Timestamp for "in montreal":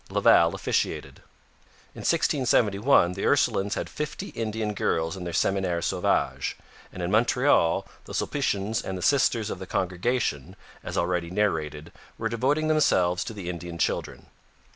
7.03-7.85